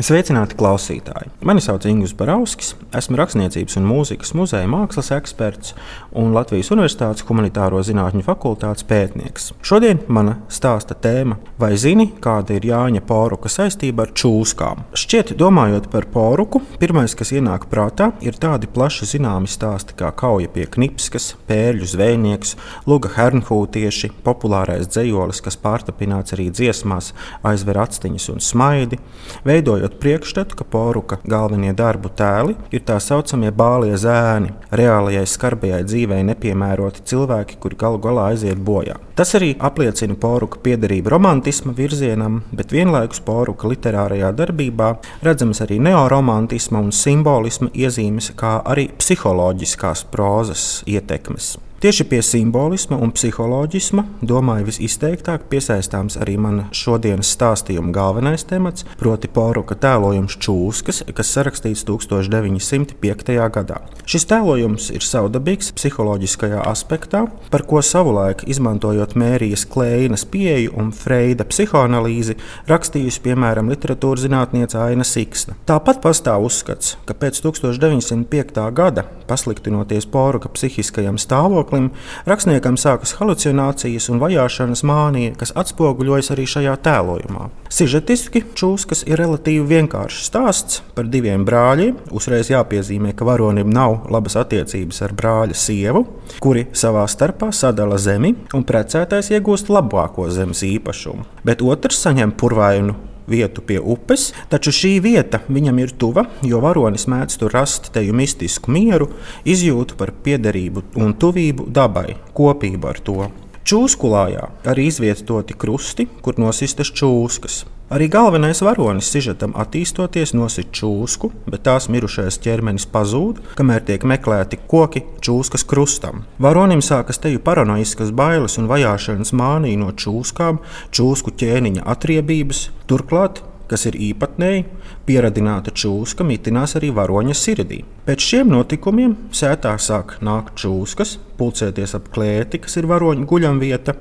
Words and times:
Sveicināti 0.00 0.56
klausītāji! 0.56 1.28
Mani 1.44 1.60
sauc 1.60 1.84
Ingūns 1.84 2.14
Barauskis, 2.16 2.70
esmu 2.96 3.18
Rakstniecības 3.20 3.76
un 3.76 3.84
mūzikas 3.84 4.30
muzeja 4.38 4.68
mākslas 4.70 5.10
eksperts 5.12 5.74
un 6.16 6.30
Latvijas 6.32 6.70
Universitātes 6.72 7.26
humanitāro 7.28 7.82
zinātņu 7.84 8.24
fakultātes 8.24 8.86
pētnieks. 8.88 9.50
Šodien 9.60 10.00
mana 10.08 10.38
stāsta 10.48 10.96
tēma- 10.96 11.36
vai 11.60 11.74
zini, 11.76 12.06
kāda 12.18 12.56
ir 12.56 12.68
Jāņa 12.70 13.02
Poruka 13.04 13.50
saistība 13.52 14.06
ar 14.06 14.14
čūskām? 14.16 14.86
Šķiet, 14.94 15.34
domājot 15.36 15.90
par 15.90 16.06
poruku, 16.06 16.62
pirmais, 16.78 17.14
kas 17.14 17.32
ienāk 17.32 17.66
prātā, 17.68 18.12
ir 18.22 18.32
tādi 18.32 18.72
plaši 18.72 19.04
zināmi 19.04 19.48
stāsti 19.52 19.92
kā 19.94 20.14
kauja 20.16 20.48
pie 20.48 20.64
Knipskas, 20.64 21.34
pērļu 21.46 21.84
zvejnieks, 21.84 22.56
Luga 22.86 23.10
Hernhūtieši, 23.10 24.10
populārais 24.24 24.88
dzējolis, 24.88 25.42
kas 25.42 25.56
pārtapināts 25.56 26.32
arī 26.32 26.50
dziesmās, 26.50 27.12
aizver 27.44 27.74
actiņas 27.74 28.28
un 28.30 28.38
smaidi, 28.40 28.98
veidojot 29.44 29.89
veidojot 29.90 30.00
priekšstatu, 30.00 30.56
ka 30.56 30.64
poruka 30.64 31.18
galvenie 31.24 31.72
darbu 31.72 32.08
tēli 32.08 32.56
ir 32.72 32.82
tā 32.84 32.98
saucamie 33.00 33.50
bālie 33.50 33.96
zēni, 33.96 34.52
reālajai 34.72 35.26
skarbajai 35.26 35.84
dzīvei 35.84 36.22
nepiemēroti 36.24 37.02
cilvēki, 37.04 37.58
kuri 37.60 37.76
galu 37.76 37.98
galā 37.98 38.32
aiziet 38.32 38.58
bojā. 38.58 38.98
Tas 39.14 39.34
arī 39.34 39.56
apliecina 39.58 40.14
poruka 40.14 40.58
piederību 40.62 41.10
romantisma 41.10 41.72
virzienam, 41.72 42.42
bet 42.52 42.72
vienlaikus 42.72 43.20
poruka 43.20 43.68
literārajā 43.68 44.32
darbībā 44.32 44.98
redzamas 45.22 45.60
arī 45.60 45.80
neoromantisma 45.80 46.80
un 46.80 46.92
simbolisma 46.92 47.70
iezīmes, 47.74 48.32
kā 48.36 48.62
arī 48.64 48.90
psiholoģiskās 48.98 50.06
prozas 50.10 50.82
ietekmes. 50.86 51.58
Tieši 51.80 52.04
pie 52.04 52.18
simbolisma 52.20 52.98
un 53.00 53.08
psiholoģisma, 53.16 54.02
domāju, 54.20 54.66
visizteiktāk 54.66 55.46
piesaistāms 55.48 56.18
arī 56.20 56.34
mana 56.36 56.66
šodienas 56.76 57.30
stāstījuma 57.32 57.88
galvenais 57.96 58.42
temats, 58.44 58.84
proti, 59.00 59.30
poruka 59.32 59.72
tēlojums 59.80 60.36
čūskas, 60.44 60.98
kas 61.16 61.30
sarakstīts 61.32 61.86
1905. 61.88 63.32
gadā. 63.56 63.78
Šis 64.04 64.28
tēlojums 64.28 64.90
ir 64.92 65.06
savdabīgs 65.08 65.70
psiholoģiskajā 65.78 66.66
aspektā, 66.68 67.22
par 67.48 67.64
ko 67.64 67.80
savulaik 67.80 68.44
izmantojot 68.44 69.16
Mērijas 69.16 69.64
Klēnas 69.64 70.26
pieeju 70.28 70.76
un 70.76 70.92
Freida 70.92 71.48
psihoanalīzi, 71.48 72.36
rakstījusi 72.68 73.24
piemēram 73.24 73.72
literatūras 73.72 74.26
zinātniece 74.26 74.76
Aina 74.84 75.08
Siksna. 75.08 75.56
Tāpat 75.64 76.04
pastāv 76.04 76.44
uzskats, 76.44 76.98
ka 77.08 77.16
pēc 77.16 77.40
1905. 77.40 78.68
gada, 78.68 79.08
pasliktinoties 79.30 80.10
poruka 80.12 80.52
psihiskajam 80.52 81.16
stāvoklim, 81.16 81.69
stāvoklim, 81.70 81.90
rakstniekam 82.26 82.76
sākas 82.76 83.14
halucinācijas 83.18 84.10
un 84.10 84.20
vajāšanas 84.20 84.82
mānija, 84.82 85.34
kas 85.38 85.52
atspoguļojas 85.54 86.30
arī 86.34 86.46
šajā 86.46 86.76
tēlojumā. 86.82 87.50
Sižetiski 87.70 88.44
čūskas 88.54 89.04
ir 89.06 89.18
relatīvi 89.18 89.66
vienkāršs 89.66 90.26
stāsts 90.26 90.82
par 90.94 91.06
diviem 91.06 91.44
brāļiem. 91.44 91.96
Uzreiz 92.10 92.50
jāpiezīmē, 92.50 93.14
ka 93.14 93.24
varonim 93.24 93.70
nav 93.70 94.10
labas 94.10 94.36
attiecības 94.36 95.02
ar 95.02 95.14
brāļa 95.14 95.54
sievu, 95.54 96.06
kuri 96.40 96.66
savā 96.72 97.06
starpā 97.08 97.52
sadala 97.52 97.98
zemi, 97.98 98.34
un 98.54 98.64
precētais 98.64 99.30
iegūst 99.30 99.70
labāko 99.70 100.28
zemes 100.30 100.64
īpašumu. 100.66 101.26
Bet 101.44 101.62
otrs 101.62 102.02
saņem 102.02 102.34
purvainu 102.34 103.09
vietu 103.30 103.64
pie 103.66 103.78
upes, 103.80 104.30
taču 104.52 104.74
šī 104.74 104.92
vieta 105.04 105.42
viņam 105.48 105.80
ir 105.82 105.94
tuva, 105.96 106.26
jo 106.46 106.60
varonis 106.62 107.06
mēdz 107.10 107.38
tur 107.40 107.54
rast 107.56 107.92
teju 107.94 108.16
mistisku 108.16 108.72
mieru, 108.74 109.10
izjūtu 109.48 109.98
par 110.00 110.12
piederību 110.24 110.84
un 111.00 111.14
tuvību 111.14 111.70
dabai, 111.70 112.16
kopību 112.36 112.90
ar 112.90 113.02
to. 113.06 113.30
Čūskulājā 113.70 114.48
arī 114.70 114.88
izvietoti 114.90 115.54
krusti, 115.54 116.08
kur 116.24 116.40
nosistas 116.40 116.90
čūskas. 116.90 117.62
Arī 117.90 118.06
galvenais 118.06 118.60
varonis 118.62 119.08
sižetam 119.10 119.50
attīstoties 119.58 120.30
nosit 120.38 120.68
čūsku, 120.78 121.32
bet 121.50 121.64
tās 121.66 121.88
mirušais 121.90 122.36
ķermenis 122.38 122.84
pazūd, 122.86 123.40
kamēr 123.58 123.82
tiek 123.88 124.04
meklēti 124.06 124.60
koki 124.70 125.00
čūskas 125.26 125.64
krustam. 125.66 126.20
Varonim 126.38 126.84
sākas 126.86 127.18
teju 127.18 127.40
paranoiskas 127.42 128.12
bailes 128.14 128.54
un 128.62 128.68
vajāšanas 128.70 129.34
mānija 129.34 129.80
no 129.80 129.88
čūskām, 129.90 130.60
čūsku 130.94 131.34
ķēniņa 131.42 131.82
atriebības, 131.90 132.68
turklāt 132.86 133.40
kas 133.70 133.88
ir 133.90 133.98
īpatnēji, 133.98 134.62
pieradināta 135.06 135.74
čūska 135.74 136.26
mitinās 136.26 136.76
arī 136.78 136.92
varoņa 136.94 137.34
sirdī. 137.38 137.80
Pēc 138.06 138.26
šiem 138.26 138.52
notikumiem 138.54 139.16
sētā 139.34 139.74
sāk 139.82 140.16
nākt 140.26 140.54
čūskas, 140.62 141.16
pulcēties 141.38 141.96
ap 141.98 142.06
klēti, 142.14 142.62
kas 142.62 142.78
ir 142.78 142.86
varoņa 142.90 143.26
guļamvieta, 143.30 143.96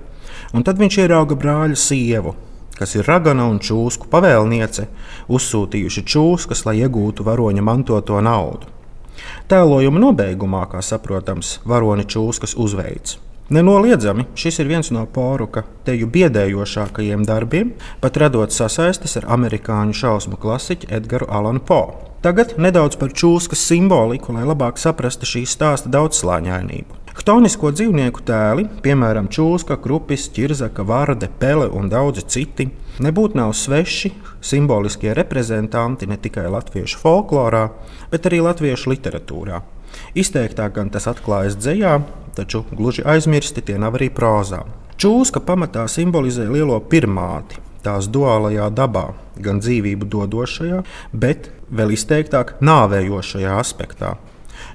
un 0.54 0.66
tad 0.66 0.82
viņš 0.82 1.00
ierauga 1.06 1.38
brāļa 1.38 1.78
sievu, 1.78 2.36
kas 2.80 2.96
ir 2.96 3.08
ragana 3.08 3.50
un 3.52 3.60
čūsku 3.60 4.08
pavēlniece, 4.12 4.88
uzsūtījuši 5.28 6.06
čūskas, 6.08 6.66
lai 6.66 6.80
iegūtu 6.80 7.28
varoņa 7.28 7.64
mantoto 7.66 8.20
naudu. 8.24 8.72
Tēlojuma 9.52 10.00
nobeigumā, 10.00 10.64
kā 10.72 10.84
saprotams, 10.86 11.58
varoni 11.68 12.08
čūskas 12.08 12.56
uzveids. 12.56 13.20
Nenoliedzami 13.50 14.28
šis 14.38 14.60
ir 14.62 14.68
viens 14.70 14.92
no 14.94 15.08
poruka 15.10 15.64
teju 15.88 16.06
biedējošākajiem 16.14 17.24
darbiem, 17.26 17.72
pat 18.00 18.20
radot 18.22 18.54
sasaistes 18.54 19.18
ar 19.18 19.26
amerikāņu 19.36 19.98
šausmu 19.98 20.38
klasiķu 20.38 20.92
Edgars 20.94 21.32
Alanu 21.34 21.64
Poe. 21.66 21.98
Tagad 22.22 22.54
nedaudz 22.62 23.00
par 23.02 23.10
čūskas 23.16 23.64
simboliku, 23.72 24.36
lai 24.36 24.46
labāk 24.46 24.78
saprastu 24.78 25.26
šī 25.26 25.46
stāsta 25.50 25.90
daudzslāņainību. 25.90 27.00
Chtonisko 27.20 27.74
dzīvnieku 27.76 28.22
tēli, 28.24 28.64
piemēram, 28.80 29.26
čūska, 29.28 29.76
krupis, 29.84 30.30
ķirzaka, 30.32 30.86
vārde, 30.88 31.28
pele 31.42 31.66
un 31.76 31.90
daudzi 31.92 32.24
citi, 32.32 32.70
nebūtu 33.04 33.36
nav 33.36 33.52
sveši 33.60 34.14
simboliskie 34.40 35.12
reprezentanti 35.18 36.08
ne 36.08 36.16
tikai 36.16 36.46
latviešu 36.48 37.02
folklorā, 37.02 37.66
bet 38.14 38.30
arī 38.30 38.40
latviešu 38.46 38.94
literatūrā. 38.94 39.60
Izteiktāk 40.16 40.78
gan 40.78 40.94
tas 40.94 41.10
atklājas 41.12 41.60
dzējā, 41.60 41.98
taču 42.40 42.64
gluži 42.72 43.04
aizmirsti 43.04 43.66
tie 43.68 43.76
nav 43.84 44.00
arī 44.00 44.08
prāzā. 44.16 44.64
Čūska 44.96 45.44
pamatā 45.44 45.90
simbolizē 45.92 46.48
lielo 46.48 46.80
pirmāti, 46.80 47.60
tās 47.84 48.08
duālajā 48.08 48.72
dabā, 48.72 49.10
gan 49.44 49.60
dzīvību 49.60 50.08
dodošajā, 50.08 50.82
bet 51.12 51.52
vēl 51.68 51.98
izteiktāk 52.00 52.56
nāvējošajā 52.64 53.60
aspektā. 53.60 54.16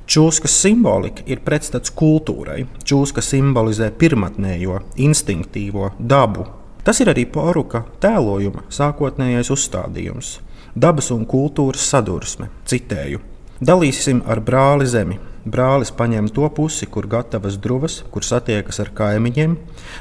Čūskas 0.05 0.53
simbolika 0.61 1.23
ir 1.25 1.41
pretstats 1.41 1.89
kultūrai. 1.97 2.67
Čūska 2.85 3.23
simbolizē 3.25 3.87
pirmotnējo, 3.97 4.83
instinktīvo 5.01 5.95
dabu. 5.99 6.45
Tas 6.85 6.99
ir 7.01 7.09
arī 7.09 7.25
poruka 7.25 7.87
tēlojuma 8.03 8.67
sākotnējais 8.69 9.49
uzstādījums- 9.55 10.35
dabas 10.85 11.09
un 11.11 11.25
kultūras 11.25 11.87
sadursme. 11.89 12.51
Citēju: 12.67 13.21
Dalīsim 13.63 14.21
ar 14.29 14.41
brāli 14.41 14.85
zemi. 14.85 15.19
Brālis 15.47 15.91
paņem 15.91 16.29
to 16.33 16.51
pusi, 16.51 16.87
kur 16.87 17.07
gatavas 17.07 17.57
druvas, 17.57 18.03
kur 18.11 18.23
satiekas 18.23 18.81
ar 18.81 18.91
kaimiņiem. 18.95 19.57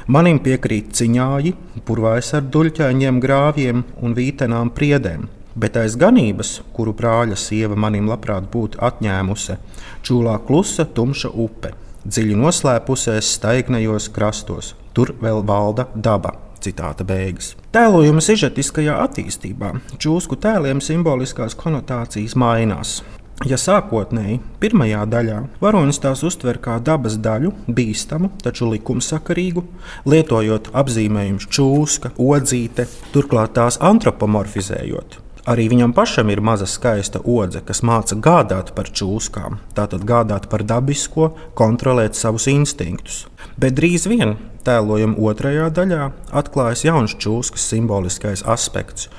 Manim 0.06 0.38
piekrīt 0.38 0.92
ciņāji, 0.92 1.54
purvājas 1.86 2.34
ar 2.34 2.42
duļķaņiem, 2.42 3.20
grāvjiem 3.20 3.84
un 4.02 4.14
vītenām 4.14 4.70
priedēm 4.70 5.28
bet 5.56 5.76
aiz 5.80 5.96
ganības, 6.00 6.58
kuru 6.76 6.94
brāļa 6.96 7.38
sieva 7.38 7.78
manim 7.78 8.08
labprāt 8.10 8.46
būtu 8.52 8.80
atņēmusi, 8.84 9.58
čūlā 10.06 10.38
klusa, 10.46 10.86
tumša 10.86 11.32
upe, 11.34 11.74
dziļi 12.04 12.38
noslēpusies 12.40 13.34
staignajos 13.38 14.10
krastos. 14.14 14.74
Tur 14.94 15.14
vēl 15.20 15.42
valda 15.46 15.88
daba. 15.94 16.36
Citāta 16.64 17.04
beigas. 17.04 17.50
Tēlojuma 17.76 18.22
sižetiskajā 18.24 18.94
attīstībā 19.02 19.74
čūsku 20.00 20.38
tēliem 20.40 20.80
simboliskās 20.80 21.52
konotācijas 21.60 22.38
mainās. 22.40 23.02
Ja 23.42 23.58
sākotnēji 23.58 24.38
pirmajā 24.62 25.02
daļā 25.10 25.40
varonis 25.60 25.98
tās 26.00 26.22
uztver 26.24 26.60
kā 26.62 26.78
dabas 26.80 27.18
daļu, 27.20 27.50
bīstamu, 27.66 28.30
taču 28.40 28.70
likumsakarīgu, 28.70 29.64
lietojot 30.08 30.70
apzīmējumus 30.72 31.50
čūska, 31.50 32.14
odzīte, 32.22 32.86
turklāt 33.12 33.56
tās 33.58 33.80
antropomorfizējot, 33.82 35.18
Arī 35.44 35.66
viņam 35.68 35.92
pašam 35.92 36.30
ir 36.32 36.40
maza 36.40 36.64
skaista 36.64 37.20
odze, 37.20 37.60
kas 37.60 37.82
māca 37.84 38.16
gādāt 38.16 38.70
par 38.76 38.88
čūskām, 38.88 39.58
tātad 39.76 40.06
gādāt 40.08 40.46
par 40.48 40.64
dabisko, 40.64 41.34
kontrolēt 41.58 42.16
savus 42.16 42.46
instinktus. 42.48 43.26
Bet 43.60 43.76
drīz 43.76 44.06
vien 44.08 44.38
tēlojuma 44.64 45.20
otrajā 45.20 45.68
daļā 45.76 46.06
atklājas 46.40 46.86
jauns 46.86 47.16
čūskas 47.20 47.68
simboliskais 47.74 48.44
aspekts, 48.48 49.10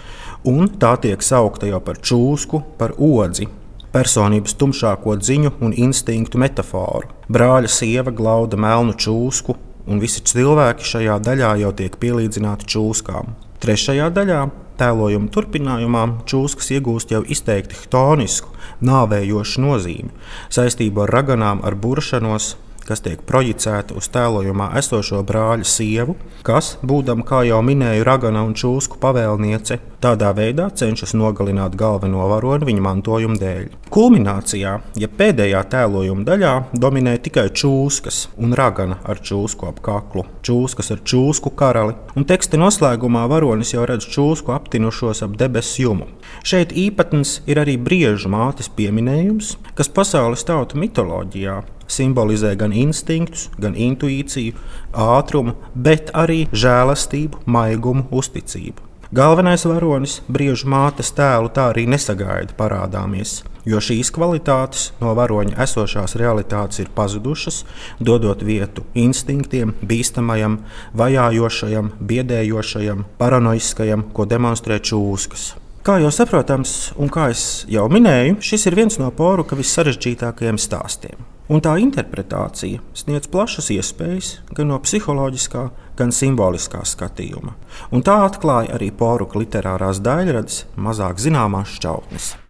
un 0.50 0.72
tā 0.82 0.96
tiek 1.06 1.22
saukta 1.22 1.70
jau 1.70 1.84
par 1.86 2.02
čūsku, 2.02 2.64
par 2.82 2.98
odzi, 2.98 3.46
personības 3.94 4.58
tumšāko 4.58 5.20
ziņu 5.22 5.54
un 5.62 5.78
instinktu 5.78 6.42
metaforu. 6.42 7.14
Brāļa 7.30 7.70
sieva 7.70 8.10
glauda 8.10 8.58
melnu 8.58 8.98
čūsku, 8.98 9.60
un 9.86 10.02
visi 10.02 10.26
cilvēki 10.26 10.90
šajā 10.90 11.22
daļā 11.22 11.56
jau 11.62 11.74
tiek 11.78 12.02
pielīdzināti 12.02 12.74
čūskām. 12.74 13.36
Trešajā 13.62 14.10
daļā 14.18 14.44
Tēlojuma 14.80 15.32
turpinājumā 15.32 16.04
čūskas 16.28 16.74
iegūst 16.76 17.14
jau 17.16 17.22
izteikti 17.32 17.78
htonisku, 17.86 18.52
nāvējošu 18.84 19.64
nozīmi 19.64 20.12
saistībā 20.52 21.06
ar 21.06 21.14
raganām, 21.16 21.64
ar 21.64 21.78
buršanos, 21.80 22.56
kas 22.86 23.02
tiek 23.06 23.22
projicēta 23.26 23.96
uz 23.98 24.08
tēlojumā 24.14 24.70
esošo 24.80 25.24
brāļa 25.26 25.66
sievu, 25.66 26.16
kas, 26.46 26.76
būdama, 26.86 27.26
kā 27.26 27.42
jau 27.48 27.62
minēju, 27.66 28.06
ragana 28.06 28.44
un 28.46 28.54
čūsku 28.58 29.00
pavēlniece, 29.02 29.80
tādā 30.06 30.30
veidā 30.38 30.68
cenšas 30.70 31.16
nogalināt 31.18 31.76
galveno 31.80 32.28
varoni 32.30 32.68
viņa 32.70 32.86
mantojuma 32.86 33.40
dēļ. 33.42 33.66
Kulminācijā, 33.96 34.74
ja 35.02 35.10
pēdējā 35.18 35.64
tēlojuma 35.72 36.26
daļā 36.28 36.54
dominē 36.78 37.16
tikai 37.26 37.48
čūskas 37.50 38.26
un 38.38 38.54
ragana 38.58 39.00
ar 39.04 39.22
čūsku 39.26 39.70
ap 39.70 39.82
kaklu, 39.86 40.26
čūskas 40.46 40.94
ar 40.94 41.02
čūsku 41.02 41.54
karali, 41.58 41.98
un 42.16 42.28
teksta 42.30 42.60
noslēgumā 42.62 43.26
varonis 43.32 43.74
jau 43.74 43.86
redz 43.90 44.06
čūsku 44.14 44.54
aptinušos 44.54 45.24
ap 45.26 45.38
debesu 45.42 45.88
jumu. 45.88 46.10
Šeit 46.46 46.76
īpatns 46.76 47.40
ir 47.50 47.62
arī 47.62 47.80
briežu 47.82 48.30
mātes 48.34 48.70
pieminējums, 48.78 49.56
kas 49.78 49.90
pasaules 49.90 50.46
tautu 50.46 50.78
mitoloģijā 50.82 51.64
simbolizē 51.88 52.56
gan 52.60 52.74
instinktus, 52.74 53.50
gan 53.62 53.76
intuīciju, 53.76 54.56
ātrumu, 54.94 55.56
bet 55.76 56.12
arī 56.14 56.46
žēlastību, 56.54 57.46
maigumu, 57.46 58.08
uzticību. 58.12 58.86
Galvenais 59.16 59.62
varonis 59.70 60.18
briežu 60.28 60.68
mātes 60.68 61.12
tēlu 61.16 61.52
tā 61.54 61.70
arī 61.72 61.86
nesagaida 61.88 62.56
parādāmies, 62.58 63.44
jo 63.70 63.78
šīs 63.78 64.10
kvalitātes 64.12 64.88
no 65.00 65.14
varoņa 65.16 65.60
esošās 65.62 66.18
realitātes 66.20 66.82
ir 66.82 66.90
pazudušas, 66.96 67.62
dodot 68.02 68.42
vietu 68.44 68.84
instinktiem, 68.98 69.76
bīstamajam, 69.86 70.58
vajājošajam, 70.98 71.94
biedējošajam, 72.02 73.06
paranoiskajam, 73.22 74.08
ko 74.12 74.26
demonstrē 74.26 74.82
čūskas. 74.82 75.54
Kā 75.86 76.00
jau 76.02 76.10
saprotams, 76.10 76.74
un 76.98 77.14
kā 77.14 77.30
jau 77.70 77.86
minēju, 77.94 78.42
šis 78.42 78.66
ir 78.66 78.80
viens 78.82 78.98
no 78.98 79.12
poruka 79.14 79.54
vissarežģītākajiem 79.56 80.58
stāstiem. 80.58 81.35
Un 81.46 81.62
tā 81.62 81.76
interpretācija 81.78 82.82
sniedz 82.98 83.28
plašas 83.30 83.68
iespējas 83.76 84.32
gan 84.58 84.72
no 84.72 84.80
psiholoģiskā, 84.82 85.68
gan 86.00 86.14
simboliskā 86.16 86.82
skatījuma. 86.90 87.54
Un 87.94 88.02
tā 88.06 88.16
atklāja 88.26 88.74
arī 88.80 88.90
poruka 88.90 89.38
literārās 89.38 90.02
daļradas 90.02 90.64
mazāk 90.74 91.22
zināmās 91.22 91.78
šķautnes. 91.78 92.36